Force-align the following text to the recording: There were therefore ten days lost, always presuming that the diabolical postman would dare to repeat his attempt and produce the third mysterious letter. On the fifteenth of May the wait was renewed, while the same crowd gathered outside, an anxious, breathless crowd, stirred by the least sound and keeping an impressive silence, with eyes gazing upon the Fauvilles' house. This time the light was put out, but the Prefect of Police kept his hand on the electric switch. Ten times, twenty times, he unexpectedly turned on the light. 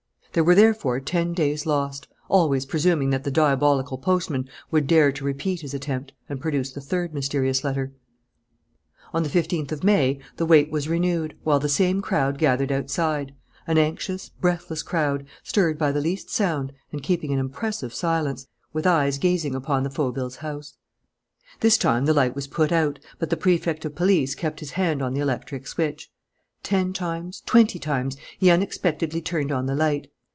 There 0.33 0.45
were 0.45 0.55
therefore 0.55 1.01
ten 1.01 1.33
days 1.33 1.65
lost, 1.65 2.07
always 2.29 2.65
presuming 2.65 3.09
that 3.09 3.25
the 3.25 3.31
diabolical 3.31 3.97
postman 3.97 4.47
would 4.71 4.87
dare 4.87 5.11
to 5.11 5.25
repeat 5.25 5.59
his 5.59 5.73
attempt 5.73 6.13
and 6.29 6.39
produce 6.39 6.71
the 6.71 6.79
third 6.79 7.13
mysterious 7.13 7.65
letter. 7.65 7.91
On 9.13 9.23
the 9.23 9.29
fifteenth 9.29 9.73
of 9.73 9.83
May 9.83 10.19
the 10.37 10.45
wait 10.45 10.71
was 10.71 10.87
renewed, 10.87 11.35
while 11.43 11.59
the 11.59 11.67
same 11.67 12.01
crowd 12.01 12.37
gathered 12.37 12.71
outside, 12.71 13.33
an 13.67 13.77
anxious, 13.77 14.29
breathless 14.29 14.83
crowd, 14.83 15.25
stirred 15.43 15.77
by 15.77 15.91
the 15.91 15.99
least 15.99 16.29
sound 16.29 16.71
and 16.93 17.03
keeping 17.03 17.33
an 17.33 17.37
impressive 17.39 17.93
silence, 17.93 18.47
with 18.71 18.87
eyes 18.87 19.17
gazing 19.17 19.53
upon 19.53 19.83
the 19.83 19.89
Fauvilles' 19.89 20.37
house. 20.37 20.75
This 21.59 21.77
time 21.77 22.05
the 22.05 22.13
light 22.13 22.35
was 22.35 22.47
put 22.47 22.71
out, 22.71 22.99
but 23.19 23.31
the 23.31 23.35
Prefect 23.35 23.83
of 23.83 23.95
Police 23.95 24.33
kept 24.33 24.61
his 24.61 24.71
hand 24.71 25.01
on 25.01 25.13
the 25.13 25.19
electric 25.19 25.67
switch. 25.67 26.09
Ten 26.63 26.93
times, 26.93 27.43
twenty 27.45 27.79
times, 27.79 28.15
he 28.39 28.49
unexpectedly 28.49 29.21
turned 29.21 29.51
on 29.51 29.65
the 29.65 29.75
light. 29.75 30.07